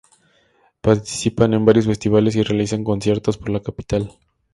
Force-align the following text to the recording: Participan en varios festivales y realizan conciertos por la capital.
Participan 0.81 1.53
en 1.53 1.63
varios 1.63 1.85
festivales 1.85 2.35
y 2.35 2.41
realizan 2.41 2.83
conciertos 2.83 3.37
por 3.37 3.49
la 3.51 3.59
capital. 3.59 4.11